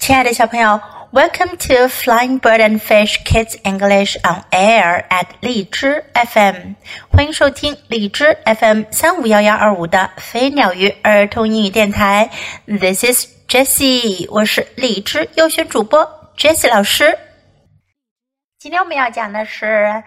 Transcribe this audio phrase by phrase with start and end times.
[0.00, 0.80] 亲爱的小朋友，
[1.12, 6.74] Welcome to Flying Bird and Fish Kids English on Air at 荔枝 FM，
[7.10, 12.30] 欢迎收听荔枝 FM 三五幺幺二五的飞鸟鱼儿童英语电台。
[12.66, 17.18] This is Jessie，我是荔枝优选主播 Jessie 老师。
[18.58, 20.02] 今天我们要讲的是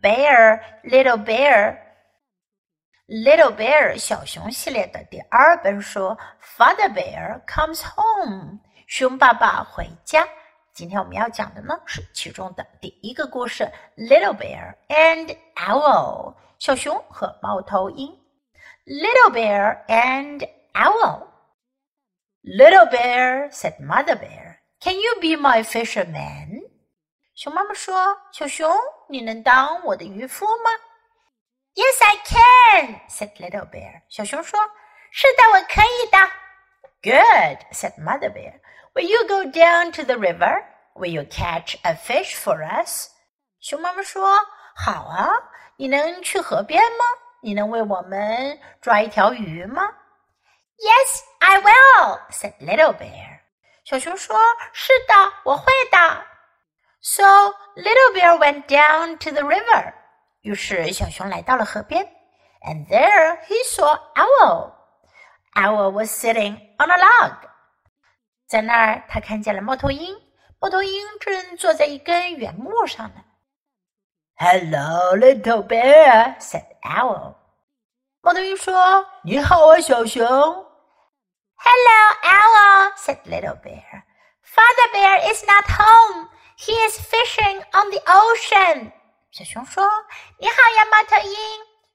[0.00, 6.16] Bear Little Bear。Little Bear 小熊系列的第二本书，
[6.56, 10.25] Father Bear Comes Home， 熊爸爸回家。
[10.73, 18.17] 今天我们要讲的呢是其中的第一个故事，Little Bear and Owl，小熊和猫头鹰。
[18.85, 21.27] Little Bear and Owl。
[22.43, 26.61] Little Bear said Mother Bear, "Can you be my fisherman?"
[27.35, 28.73] 熊妈妈说：“小熊，
[29.09, 30.71] 你能当我的渔夫吗？”
[31.75, 34.03] Yes, I can," said Little Bear.
[34.07, 34.57] 小熊说
[35.11, 36.17] ：“是的，我可以的。”
[37.03, 38.61] Good, said Mother Bear.
[38.96, 40.64] Will you go down to the river?
[40.94, 43.08] Will you catch a fish for us?
[43.60, 45.30] 熊妈妈说：“好啊，
[45.76, 47.04] 你能去河边吗？
[47.42, 49.82] 你能为我们抓一条鱼吗？”
[50.78, 53.40] Yes, I will, said Little Bear.
[53.84, 54.36] 小熊说：“
[54.72, 55.14] 是的，
[55.44, 56.24] 我会的。”
[57.00, 57.24] So
[57.76, 59.94] Little Bear went down to the river.
[60.42, 62.04] 于是小熊来到了河边，
[62.62, 64.72] and there he saw owl.
[65.54, 67.34] Owl was sitting on a log.
[68.47, 70.15] 在那儿，他看见了猫头鹰。
[70.59, 73.21] 猫头鹰正坐在一根圆木上呢。
[74.37, 77.35] Hello, little bear," said owl.
[78.21, 80.25] 猫头鹰说：“你好啊，小熊。”
[81.59, 84.03] Hello, owl," said little bear.
[84.43, 86.29] "Father bear is not home.
[86.57, 88.91] He is fishing on the ocean."
[89.31, 89.85] 小熊说
[90.39, 91.37] ：“你好呀，猫头鹰。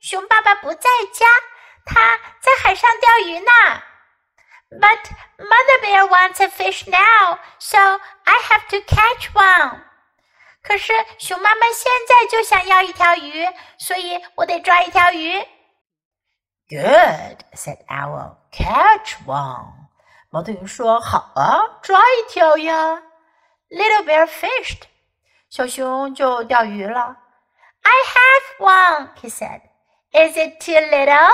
[0.00, 1.26] 熊爸爸不在家，
[1.84, 3.50] 他在海上钓鱼呢。
[4.69, 9.81] But Mother Bear wants a fish now, so I have to catch one。
[10.63, 15.39] 可是熊妈妈现在就想要一条鱼，所以我得抓一条鱼。
[16.67, 18.37] Good, said Owl.
[18.51, 19.71] Catch one。
[20.31, 23.03] 猫头鹰说：“好啊，抓一条呀。”
[23.69, 24.83] Little Bear fished。
[25.49, 27.15] 小熊就钓鱼了。
[27.83, 29.61] I have one, he said.
[30.11, 31.31] Is it too little?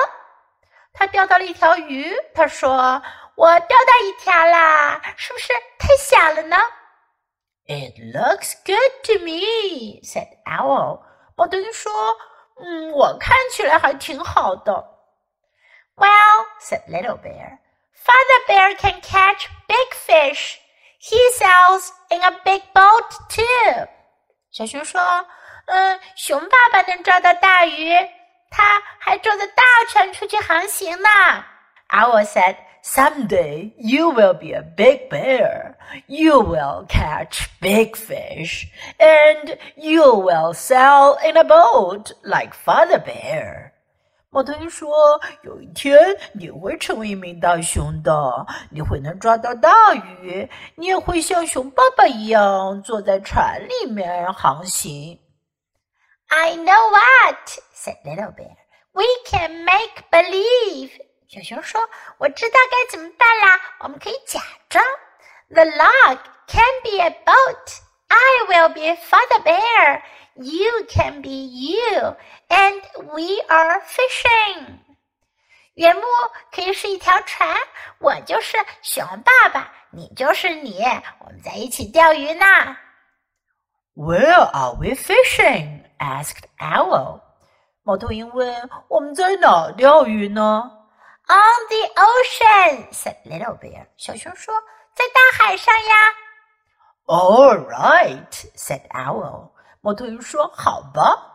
[0.93, 2.13] 他钓到了一条鱼。
[2.35, 3.01] 他说：“
[3.36, 6.56] 我钓到一条啦，是不是太小了呢
[7.66, 11.02] ？”It looks good to me, said Owl.
[11.36, 11.92] 猫头鹰说
[12.58, 14.72] ：“嗯，我看起来还挺好的。”
[15.96, 17.58] Well, said Little Bear,
[17.94, 20.58] Father Bear can catch big fish.
[20.98, 23.88] He sells in a big boat too.
[24.50, 25.00] 小熊说。
[25.68, 27.92] 嗯，熊爸爸能抓到大鱼，
[28.50, 31.08] 他还坐着大船出去航行呢。
[31.88, 35.75] Owl said, "Someday you will be a big bear.
[36.07, 38.67] You will catch big fish,
[38.97, 43.71] and you will sail in a boat like Father Bear."
[44.33, 45.97] 猫头鹰说：“有一天
[46.31, 55.19] 你会成为一名大熊的，你会能抓到大鱼，你也会像熊爸爸一样坐在船里面航行。”
[56.31, 58.55] I know what," said Little Bear.
[58.93, 60.91] "We can make believe."
[61.28, 61.80] 小熊说
[62.18, 64.84] ：“我知道该怎么办啦，我们可以假装。
[65.48, 67.80] The log can be a boat.
[68.08, 70.02] I will be Father Bear.
[70.34, 72.16] You can be you,
[72.48, 74.78] and we are fishing."
[75.74, 76.02] 原木
[76.52, 77.56] 可以是一条船，
[77.98, 80.80] 我就是熊爸爸，你就是你，
[81.18, 82.46] 我们在一起钓鱼呢。
[83.94, 85.82] Where are we fishing?
[85.98, 87.20] asked Owl.
[87.82, 90.70] 猫头鹰问：“我们在哪钓鱼呢
[91.27, 93.87] ？”On the ocean, said Little Bear.
[93.97, 94.53] 小熊说：“
[94.95, 95.95] 在大海上呀。”
[97.07, 99.51] All right, said Owl.
[99.81, 101.27] 猫头鹰说：“好吧。”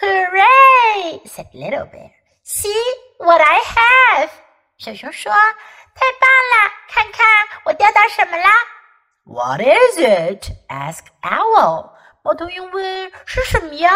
[0.00, 2.10] Hooray, said Little Bear.
[2.44, 2.74] See
[3.18, 4.30] what I have.
[4.78, 5.32] 小熊说：“
[5.94, 6.72] 太棒了！
[6.88, 7.24] 看看
[7.64, 8.50] 我钓到什么啦！”
[9.24, 10.50] What is it?
[10.68, 11.90] asked Owl.
[12.22, 13.92] 猫头鹰问：“是什么呀？”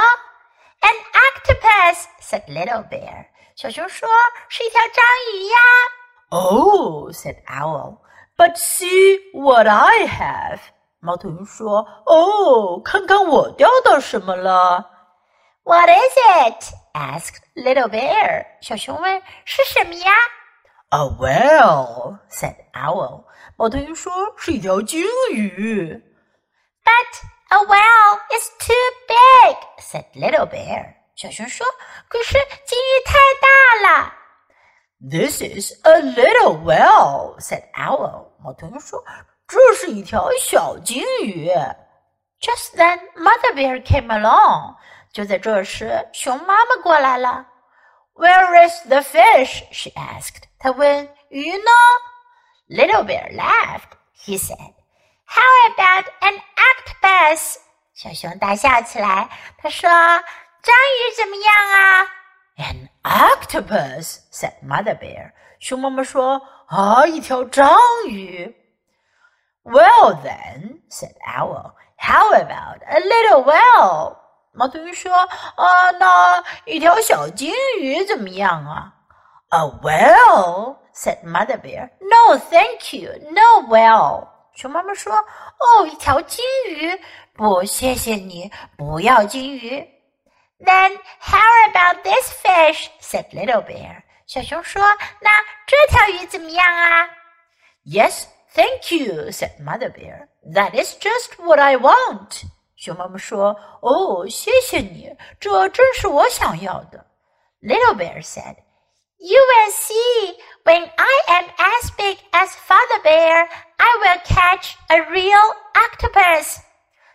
[0.81, 3.27] An octopus said Little Bear。
[3.57, 4.09] 小熊说：“
[4.49, 5.05] 是一条章
[5.35, 5.59] 鱼呀。”
[6.31, 7.99] Oh, said Owl.
[8.37, 10.61] But see what I have.
[11.01, 14.91] 猫头鹰说：“哦，看看我钓到什么了。”
[15.65, 16.75] What is it?
[16.95, 18.47] asked Little Bear.
[18.61, 20.13] 小熊问：“是什么呀？”
[20.91, 23.25] A whale, said Owl.
[23.57, 25.93] 猫头鹰说：“是一条鲸鱼。”
[26.85, 27.21] But
[27.51, 28.75] a whale is too
[29.07, 30.95] big," said Little Bear.
[31.16, 31.66] 小熊说
[32.10, 32.34] ：“可是
[32.66, 34.14] 鲸鱼太大了。”
[35.10, 38.30] This is a little whale," said Owl.
[38.42, 39.04] 猫头鹰说
[39.48, 41.50] ：“这这是一条小金鱼。
[42.42, 44.76] Just then, Mother Bear came along.
[45.12, 47.46] 就在这时，熊妈妈过来了。
[48.16, 49.64] Where is the fish?
[49.72, 50.44] she asked.
[50.60, 51.72] 她问鱼呢
[52.70, 53.92] ？Little Bear laughed.
[54.16, 54.74] He said,
[55.26, 55.44] How
[55.74, 57.58] about an octopus?
[57.94, 59.30] 小熊大笑起来。
[59.58, 59.90] 他说
[60.63, 62.07] ：“章鱼怎么样啊？”
[62.59, 65.33] An octopus, said Mother Bear.
[65.61, 68.55] 熊妈妈说：“啊，一条章鱼。”
[69.65, 71.73] Well then, said Owl.
[71.97, 74.17] How about a little whale?
[74.53, 78.95] 猫头鹰说：“啊，那一条小金鱼怎么样啊？”
[79.51, 81.91] A whale, said Mother Bear.
[82.01, 84.29] No, thank you, no whale.
[84.55, 87.01] 熊妈妈说：“哦，一条金鱼，
[87.35, 89.87] 不，谢谢你，不要金鱼。”
[90.63, 92.91] Then how about this fish?
[93.01, 94.03] said Little Bear.
[94.27, 95.31] 小熊说：“那
[95.67, 97.09] 这条鱼怎么样啊？”
[97.87, 100.29] Yes, thank you, said Mother Bear.
[100.53, 102.43] That is just what I want.
[102.77, 107.07] 熊妈妈说：“哦，谢谢你，这正是我想要的。”
[107.63, 108.57] Little Bear said,
[109.19, 113.49] "You will see when I am as big as Father Bear,
[113.79, 116.59] I will catch a real octopus."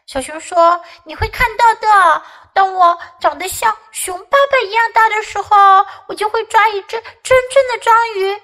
[0.09, 2.23] 小熊说：“你会看到的。
[2.55, 8.43] 当我长得像熊爸爸一样大的时候，我就会抓一只真正的章鱼。”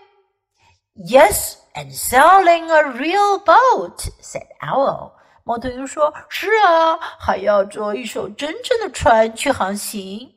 [1.11, 5.13] Yes, and sailing a real boat," said Owl.
[5.45, 10.35] 猫头鹰说：“是啊，还要坐一艘真正的船去航行。”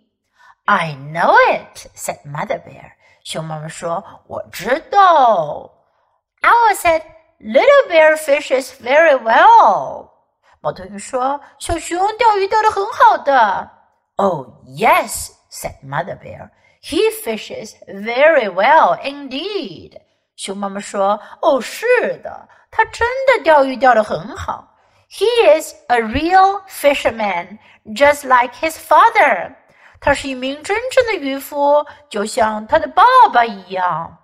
[0.64, 2.94] I know it," said Mother Bear.
[3.26, 5.70] 熊妈妈说：“我知道。”
[6.42, 7.02] Owl said,
[7.42, 10.16] "Little bear fishes very well."
[10.67, 13.71] 猫头鹰说：“小熊钓鱼钓得很好的。”
[14.17, 16.51] Oh yes," said Mother Bear.
[16.83, 20.01] "He fishes very well indeed."
[20.37, 21.87] 熊妈妈说：“哦，是
[22.23, 24.69] 的，他真的钓鱼钓得很好。”
[25.11, 25.27] He
[25.61, 27.59] is a real fisherman,
[27.95, 29.55] just like his father.
[30.01, 34.19] 他是一名真正的渔夫，就像他的爸爸一样。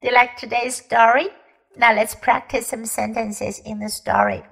[0.00, 1.32] Do you like today's story?
[1.74, 4.44] Now let's practice some sentences in the story.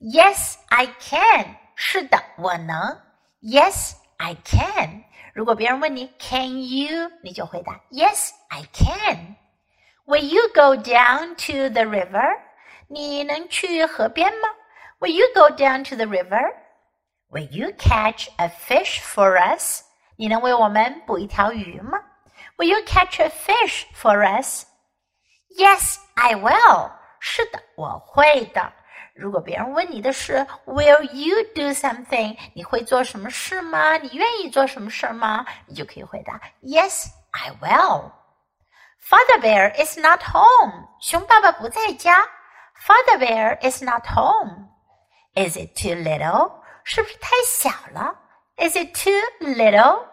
[0.00, 1.56] Yes, I can.
[1.74, 3.00] 是的，我能。
[3.42, 5.04] Yes, I can.
[5.34, 9.36] 如果别人问你 Can you，你就回答 Yes, I can.
[10.06, 12.38] Will you go down to the river?
[12.88, 14.48] 你能去河边吗？
[14.98, 16.52] Will you go down to the river?
[17.30, 19.82] Will you catch a fish for us?
[20.16, 21.98] 你能为我们捕一条鱼吗？
[22.56, 24.64] Will you catch a fish for us?
[25.56, 26.90] Yes, I will.
[27.20, 28.72] 是的，我会的。
[29.14, 32.36] 如果别人问你的是 Will you do something？
[32.54, 33.96] 你会做什么事吗？
[33.98, 35.44] 你愿意做什么事吗？
[35.66, 38.12] 你就可以回答 Yes, I will.
[39.02, 40.88] Father Bear is not home.
[41.00, 42.26] 熊爸爸不在家。
[42.86, 44.68] Father Bear is not home.
[45.34, 46.52] Is it too little?
[46.84, 48.16] 是不是太小了？
[48.56, 50.06] Is it too little?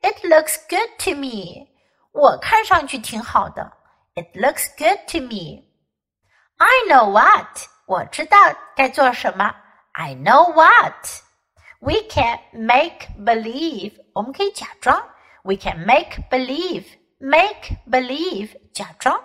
[0.00, 1.68] It looks good to me.
[2.12, 3.72] 我看上去挺好的。
[4.14, 5.64] It looks good to me.
[6.58, 7.66] I know what.
[7.88, 8.36] 我知道
[8.76, 9.54] 该做什么。
[9.92, 11.22] I know what.
[11.80, 13.92] We can make believe.
[14.14, 14.96] 我们可以假装。
[15.42, 16.86] We can make believe.
[17.18, 18.56] Make believe.
[18.72, 19.22] 假装。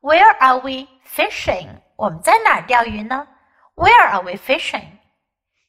[0.00, 1.80] Where are we fishing?
[1.96, 3.26] 我们在哪儿钓鱼呢？
[3.74, 4.98] where are we fishing?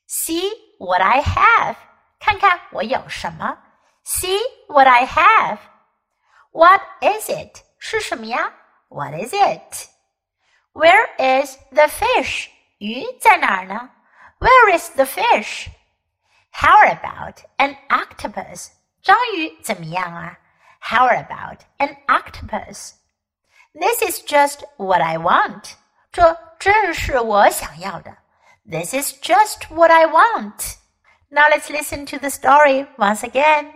[0.07, 1.75] See what I have.
[2.19, 3.57] 看看我有什么。
[4.03, 5.59] See what I have.
[6.51, 7.61] What is it?
[7.77, 8.51] 是什么呀？
[8.89, 9.87] What is it?
[10.73, 12.49] Where is the fish?
[12.77, 13.89] 鱼在哪儿呢？
[14.39, 15.67] Where is the fish?
[16.51, 18.69] How about an octopus?
[19.01, 20.37] 章鱼怎么样啊？
[20.79, 22.93] How about an octopus?
[23.73, 25.75] This is just what I want.
[26.11, 28.17] 这正是我想要的。
[28.65, 30.77] This is just what I want.
[31.29, 33.71] Now let's listen to the story once again.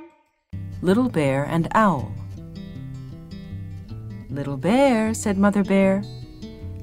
[0.81, 2.11] Little Bear and Owl.
[4.29, 6.03] Little Bear, said Mother Bear,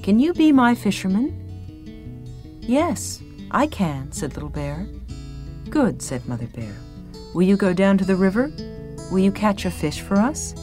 [0.06, 1.34] can you be my fisherman?
[2.62, 4.88] Yes, I can, said Little Bear.
[5.72, 6.76] Good, said Mother Bear.
[7.34, 8.52] Will you go down to the river?
[9.12, 10.54] Will you catch a fish for us?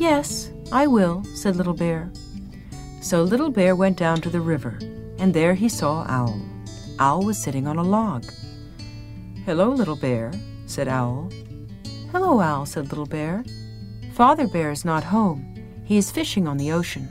[0.00, 2.10] Yes, I will, said Little Bear.
[3.02, 4.76] So Little Bear went down to the river,
[5.20, 6.36] and there he saw Owl.
[6.98, 8.24] Owl was sitting on a log.
[9.44, 10.32] Hello, Little Bear,
[10.66, 11.30] said Owl.
[12.10, 13.44] Hello, Owl, said Little Bear.
[14.14, 15.54] Father Bear is not home.
[15.84, 17.08] He is fishing on the ocean.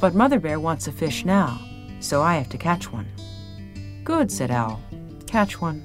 [0.00, 1.60] But Mother Bear wants a fish now,
[2.00, 3.08] so I have to catch one.
[4.04, 4.80] Good, said Owl.
[5.26, 5.82] Catch one.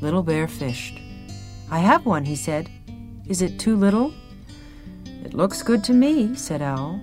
[0.00, 0.98] Little Bear fished.
[1.70, 2.68] I have one, he said.
[3.26, 4.12] Is it too little?
[5.24, 7.00] It looks good to me, said Owl.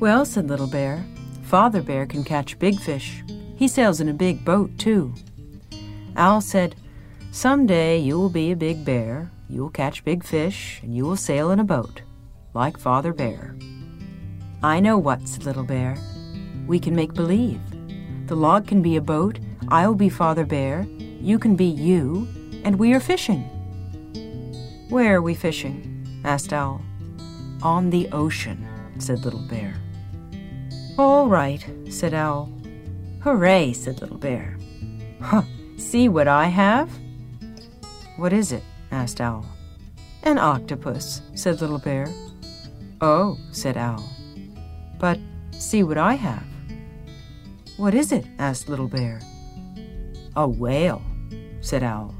[0.00, 1.04] Well, said Little Bear,
[1.42, 3.22] Father Bear can catch big fish.
[3.56, 5.14] He sails in a big boat, too.
[6.16, 6.74] Owl said,
[7.30, 11.04] Some day you will be a big bear, you will catch big fish, and you
[11.04, 12.02] will sail in a boat,
[12.54, 13.56] like Father Bear.
[14.64, 15.94] I know what, said Little Bear.
[16.66, 17.60] We can make believe.
[18.28, 20.86] The log can be a boat, I'll be Father Bear,
[21.20, 22.26] you can be you,
[22.64, 23.42] and we are fishing.
[24.88, 26.22] Where are we fishing?
[26.24, 26.80] asked Owl.
[27.62, 28.66] On the ocean,
[28.98, 29.74] said Little Bear.
[30.96, 32.50] All right, said Owl.
[33.20, 34.56] Hooray, said Little Bear.
[35.20, 35.42] Huh,
[35.76, 36.88] see what I have?
[38.16, 38.62] What is it?
[38.90, 39.44] asked Owl.
[40.22, 42.06] An octopus, said Little Bear.
[43.02, 44.02] Oh, said Owl.
[45.04, 45.20] But
[45.50, 46.46] see what I have.
[47.76, 48.24] What is it?
[48.38, 49.20] asked Little Bear.
[50.34, 51.02] A whale,
[51.60, 52.14] said Owl.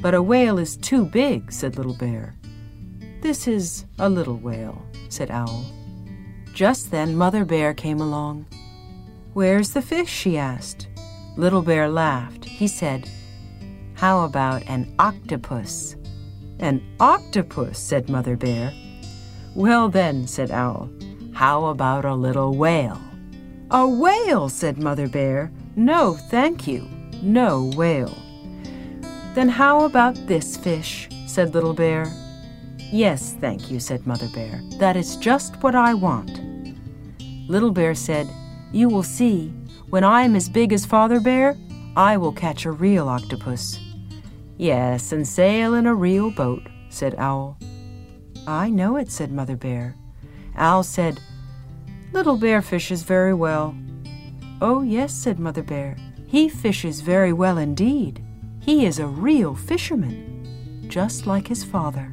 [0.00, 2.34] But a whale is too big, said Little Bear.
[3.20, 5.64] This is a little whale, said Owl.
[6.52, 8.46] Just then Mother Bear came along.
[9.32, 10.10] Where's the fish?
[10.10, 10.88] she asked.
[11.36, 12.44] Little Bear laughed.
[12.44, 13.08] He said,
[13.94, 15.94] How about an octopus?
[16.58, 18.72] An octopus, said Mother Bear.
[19.54, 20.90] Well, then, said Owl,
[21.38, 23.00] how about a little whale?
[23.70, 25.52] A whale, said Mother Bear.
[25.76, 26.88] No, thank you.
[27.22, 28.18] No whale.
[29.36, 31.08] Then how about this fish?
[31.28, 32.12] said Little Bear.
[32.90, 34.60] Yes, thank you, said Mother Bear.
[34.80, 36.40] That is just what I want.
[37.48, 38.28] Little Bear said,
[38.72, 39.52] You will see.
[39.90, 41.56] When I am as big as Father Bear,
[41.96, 43.78] I will catch a real octopus.
[44.56, 47.56] Yes, and sail in a real boat, said Owl.
[48.48, 49.94] I know it, said Mother Bear.
[50.56, 51.20] Owl said,
[52.13, 53.73] Little Bear fishes very well.
[54.61, 55.95] Oh, yes, said Mother Bear.
[56.27, 58.21] He fishes very well indeed.
[58.61, 62.09] He is a real fisherman, just like his father.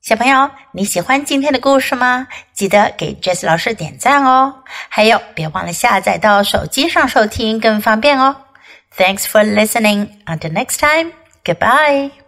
[0.00, 2.28] 小朋友，你喜欢今天的故事吗？
[2.52, 4.62] 记得给 Jess 老师点赞哦！
[4.88, 8.36] 还有，别忘了下载到手机上收听，更方便哦。
[8.96, 10.10] Thanks for listening.
[10.26, 11.12] Until next time.
[11.44, 12.19] Goodbye.